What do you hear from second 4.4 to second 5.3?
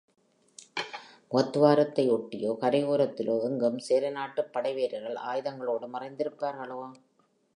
படைவீரர்கள்